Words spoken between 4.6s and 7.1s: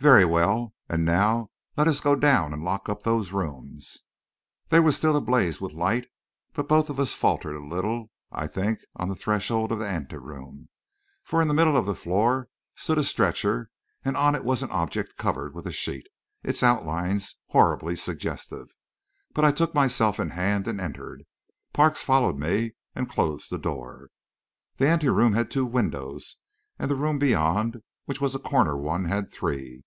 They were still ablaze with light; but both of